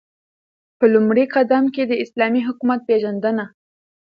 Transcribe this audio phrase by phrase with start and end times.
[0.77, 3.45] په لومړی قدم كې داسلامي حكومت پيژندنه